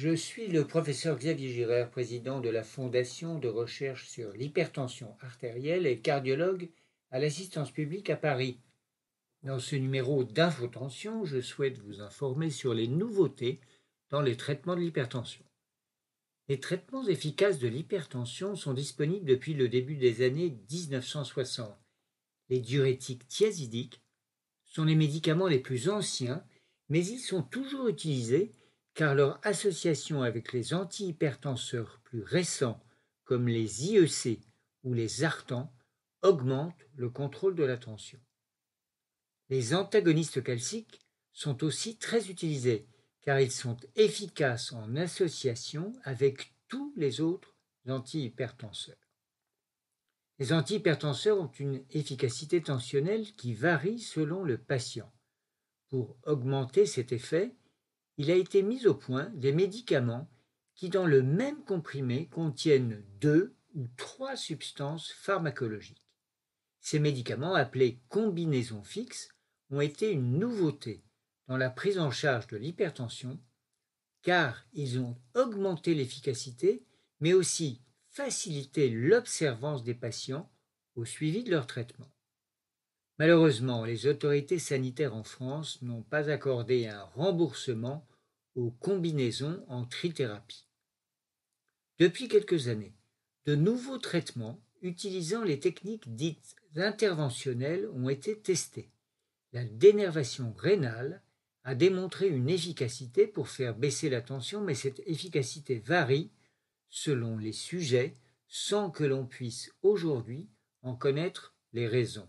[0.00, 5.88] Je suis le professeur Xavier Girard, président de la Fondation de recherche sur l'hypertension artérielle
[5.88, 6.70] et cardiologue
[7.10, 8.60] à l'assistance publique à Paris.
[9.42, 13.60] Dans ce numéro d'infotension, je souhaite vous informer sur les nouveautés
[14.10, 15.44] dans les traitements de l'hypertension.
[16.46, 21.76] Les traitements efficaces de l'hypertension sont disponibles depuis le début des années 1960.
[22.50, 24.00] Les diurétiques thiazidiques
[24.64, 26.44] sont les médicaments les plus anciens,
[26.88, 28.52] mais ils sont toujours utilisés
[28.98, 32.82] car leur association avec les antihypertenseurs plus récents,
[33.22, 34.40] comme les IEC
[34.82, 35.72] ou les ARTAN,
[36.22, 38.18] augmente le contrôle de la tension.
[39.50, 41.00] Les antagonistes calciques
[41.32, 42.88] sont aussi très utilisés
[43.20, 47.54] car ils sont efficaces en association avec tous les autres
[47.86, 48.96] antihypertenseurs.
[50.40, 55.12] Les antihypertenseurs ont une efficacité tensionnelle qui varie selon le patient.
[55.88, 57.54] Pour augmenter cet effet,
[58.18, 60.28] il a été mis au point des médicaments
[60.74, 66.04] qui, dans le même comprimé, contiennent deux ou trois substances pharmacologiques.
[66.80, 69.30] Ces médicaments, appelés combinaisons fixes,
[69.70, 71.02] ont été une nouveauté
[71.46, 73.38] dans la prise en charge de l'hypertension,
[74.22, 76.84] car ils ont augmenté l'efficacité,
[77.20, 80.50] mais aussi facilité l'observance des patients
[80.96, 82.10] au suivi de leur traitement.
[83.18, 88.06] Malheureusement, les autorités sanitaires en France n'ont pas accordé un remboursement
[88.58, 90.66] aux combinaisons en trithérapie.
[91.98, 92.94] Depuis quelques années,
[93.46, 98.90] de nouveaux traitements utilisant les techniques dites interventionnelles ont été testés.
[99.52, 101.22] La dénervation rénale
[101.64, 106.30] a démontré une efficacité pour faire baisser la tension, mais cette efficacité varie
[106.90, 108.14] selon les sujets
[108.48, 110.48] sans que l'on puisse aujourd'hui
[110.82, 112.28] en connaître les raisons.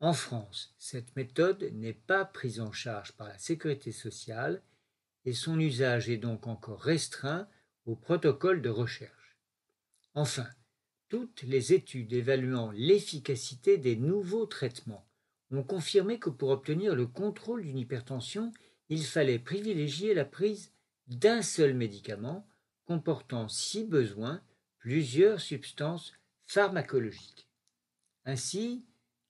[0.00, 4.62] En France, cette méthode n'est pas prise en charge par la sécurité sociale
[5.24, 7.48] et son usage est donc encore restreint
[7.86, 9.38] au protocole de recherche.
[10.14, 10.46] Enfin,
[11.08, 15.06] toutes les études évaluant l'efficacité des nouveaux traitements
[15.50, 18.52] ont confirmé que pour obtenir le contrôle d'une hypertension,
[18.88, 20.72] il fallait privilégier la prise
[21.06, 22.46] d'un seul médicament
[22.86, 24.42] comportant, si besoin,
[24.78, 26.12] plusieurs substances
[26.46, 27.48] pharmacologiques.
[28.24, 28.84] Ainsi,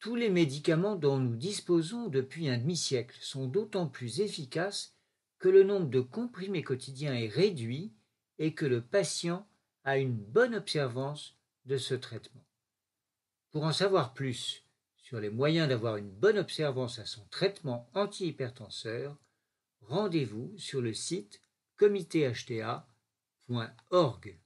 [0.00, 4.94] tous les médicaments dont nous disposons depuis un demi-siècle sont d'autant plus efficaces
[5.38, 7.94] que le nombre de comprimés quotidiens est réduit
[8.38, 9.48] et que le patient
[9.84, 12.44] a une bonne observance de ce traitement.
[13.50, 14.64] Pour en savoir plus
[14.96, 19.16] sur les moyens d'avoir une bonne observance à son traitement antihypertenseur,
[19.80, 21.40] rendez-vous sur le site
[21.76, 24.40] comitéhta.org.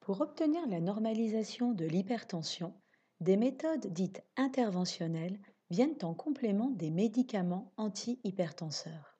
[0.00, 2.74] Pour obtenir la normalisation de l'hypertension,
[3.20, 5.38] des méthodes dites interventionnelles
[5.70, 9.18] viennent en complément des médicaments antihypertenseurs.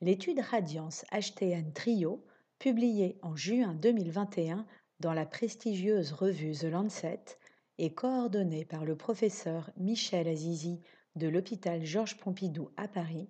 [0.00, 2.24] L'étude Radiance HTN Trio,
[2.58, 4.66] publiée en juin 2021
[5.00, 7.38] dans la prestigieuse revue The Lancet
[7.78, 10.80] et coordonnée par le professeur Michel Azizi
[11.16, 13.28] de l'hôpital Georges Pompidou à Paris,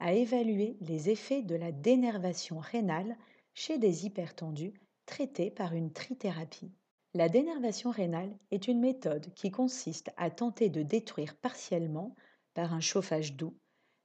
[0.00, 3.16] a évalué les effets de la dénervation rénale
[3.54, 4.74] chez des hypertendus
[5.06, 6.72] traités par une trithérapie.
[7.12, 12.14] La dénervation rénale est une méthode qui consiste à tenter de détruire partiellement,
[12.54, 13.56] par un chauffage doux,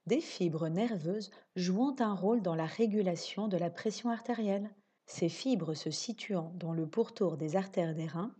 [0.06, 4.70] des fibres nerveuses jouant un rôle dans la régulation de la pression artérielle.
[5.06, 8.34] Ces fibres se situant dans le pourtour des artères des reins,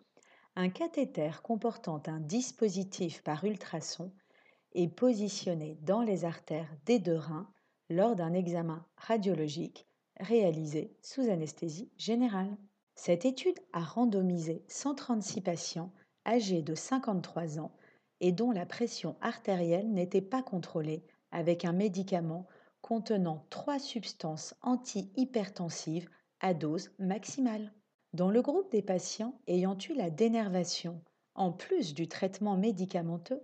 [0.57, 4.13] un cathéter comportant un dispositif par ultrason
[4.75, 7.49] est positionné dans les artères des deux reins
[7.89, 9.87] lors d'un examen radiologique
[10.19, 12.57] réalisé sous anesthésie générale.
[12.97, 15.93] Cette étude a randomisé 136 patients
[16.27, 17.73] âgés de 53 ans
[18.21, 22.47] et dont la pression artérielle n'était pas contrôlée avec un médicament
[22.81, 26.09] contenant trois substances antihypertensives
[26.41, 27.73] à dose maximale.
[28.15, 31.01] Dans le groupe des patients ayant eu la dénervation,
[31.35, 33.43] en plus du traitement médicamenteux,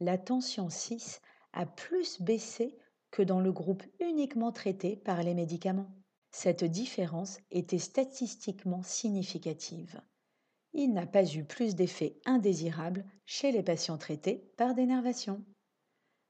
[0.00, 1.20] la tension 6
[1.52, 2.76] a plus baissé
[3.10, 5.90] que dans le groupe uniquement traité par les médicaments.
[6.30, 10.00] Cette différence était statistiquement significative.
[10.74, 15.42] Il n'a pas eu plus d'effets indésirables chez les patients traités par dénervation.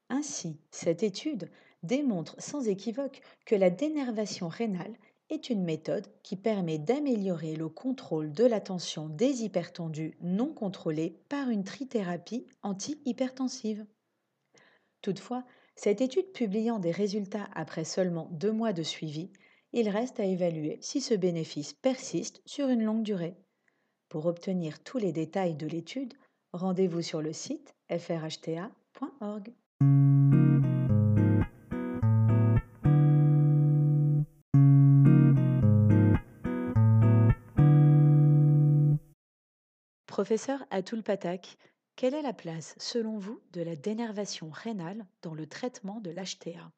[0.09, 1.51] Ainsi, cette étude
[1.83, 4.95] démontre sans équivoque que la dénervation rénale
[5.29, 11.21] est une méthode qui permet d'améliorer le contrôle de la tension des hypertendus non contrôlés
[11.29, 13.85] par une trithérapie antihypertensive.
[15.01, 19.31] Toutefois, cette étude publiant des résultats après seulement deux mois de suivi
[19.71, 23.35] il reste à évaluer si ce bénéfice persiste sur une longue durée.
[24.09, 26.13] Pour obtenir tous les détails de l'étude,
[26.53, 29.53] rendez-vous sur le site frhta.org.
[40.07, 41.57] Professeur Atul Patak,
[41.95, 46.71] quelle est la place, selon vous, de la dénervation rénale dans le traitement de l'HTA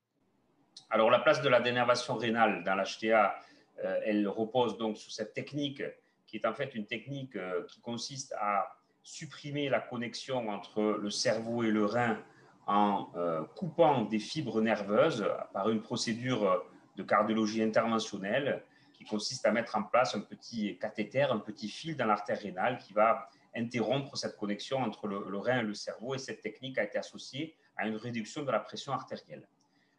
[0.90, 3.36] Alors, la place de la dénervation rénale dans l'HTA,
[3.84, 5.82] euh, elle repose donc sur cette technique
[6.28, 11.10] qui est en fait une technique euh, qui consiste à supprimer la connexion entre le
[11.10, 12.18] cerveau et le rein
[12.68, 16.64] en euh, coupant des fibres nerveuses par une procédure
[16.96, 18.64] de cardiologie interventionnelle
[18.94, 22.78] qui consiste à mettre en place un petit cathéter, un petit fil dans l'artère rénale
[22.78, 26.16] qui va interrompre cette connexion entre le, rein et le cerveau.
[26.16, 29.48] Et cette technique a été associée à une réduction de la pression artérielle.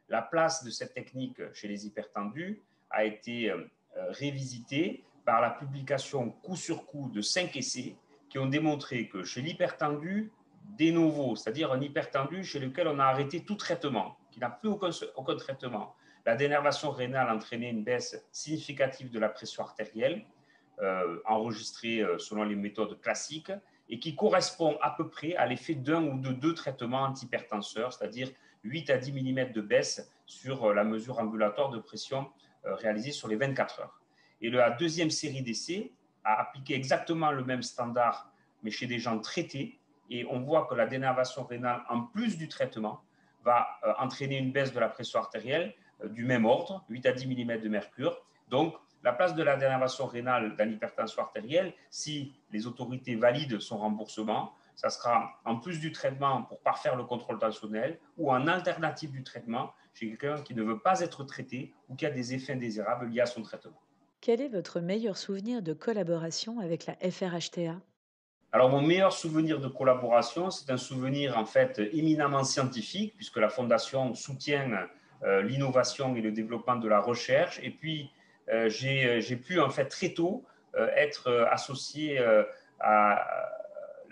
[0.08, 2.60] La place de cette technique chez les hypertendus
[2.90, 3.64] a été euh,
[4.10, 7.96] révisitée par la publication coup sur coup de cinq essais
[8.28, 10.32] qui ont démontré que chez l'hypertendu,
[10.76, 14.69] des nouveaux, c'est-à-dire un hypertendu chez lequel on a arrêté tout traitement, qui n'a plus
[14.69, 15.94] aucun, traitement,
[16.25, 20.25] la dénervation rénale entraînait une baisse significative de la pression artérielle,
[20.81, 23.52] euh, enregistrée euh, selon les méthodes classiques,
[23.90, 28.31] et qui correspond à peu près à l'effet d'un ou de deux traitements antihypertenseurs, c'est-à-dire
[28.64, 32.31] 8 à 10 mm de baisse sur euh, la mesure ambulatoire de pression
[32.64, 34.00] réalisée sur les 24 heures.
[34.41, 35.91] Et la deuxième série d'essais
[36.23, 38.31] a appliqué exactement le même standard,
[38.62, 39.81] mais chez des gens traités,
[40.11, 43.03] et on voit que la dénervation rénale, en plus du traitement,
[43.44, 43.67] va
[43.99, 45.75] entraîner une baisse de la pression artérielle
[46.05, 48.17] euh, du même ordre, 8 à 10 mm de mercure.
[48.49, 53.79] Donc, la place de la dénervation rénale dans l'hypertension artérielle, si les autorités valident son
[53.79, 59.12] remboursement, ça sera en plus du traitement pour parfaire le contrôle tensionnel ou en alternative
[59.12, 62.54] du traitement chez quelqu'un qui ne veut pas être traité ou qui a des effets
[62.54, 63.80] indésirables liés à son traitement.
[64.20, 67.80] Quel est votre meilleur souvenir de collaboration avec la FRHTA
[68.54, 73.48] alors, mon meilleur souvenir de collaboration, c'est un souvenir en fait éminemment scientifique, puisque la
[73.48, 74.88] Fondation soutient
[75.24, 77.60] euh, l'innovation et le développement de la recherche.
[77.62, 78.10] Et puis,
[78.50, 80.44] euh, euh, j'ai pu en fait très tôt
[80.96, 82.19] être associé
[82.80, 83.51] à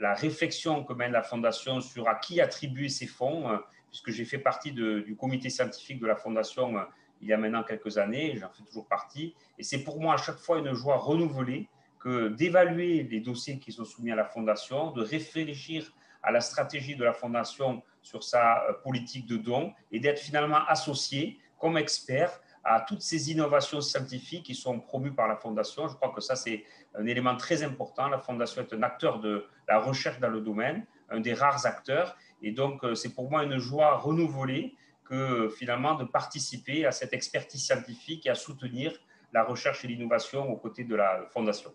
[0.01, 3.59] la réflexion que mène la Fondation sur à qui attribuer ces fonds,
[3.89, 6.75] puisque j'ai fait partie du comité scientifique de la Fondation
[7.21, 9.35] il y a maintenant quelques années, j'en fais toujours partie.
[9.59, 11.69] Et c'est pour moi à chaque fois une joie renouvelée
[11.99, 15.93] que d'évaluer les dossiers qui sont soumis à la Fondation, de réfléchir
[16.23, 20.65] à la stratégie de la Fondation sur sa euh, politique de dons et d'être finalement
[20.67, 25.89] associé comme expert à toutes ces innovations scientifiques qui sont promues par la Fondation.
[25.89, 26.65] Je crois que ça, c'est
[26.95, 28.09] un élément très important.
[28.09, 32.17] La Fondation est un acteur de la recherche dans le domaine, un des rares acteurs.
[32.43, 34.75] Et donc, euh, c'est pour moi une joie renouvelée
[35.05, 38.93] que finalement de participer à cette expertise scientifique et à soutenir
[39.33, 41.73] la recherche et l'innovation aux côtés de la Fondation.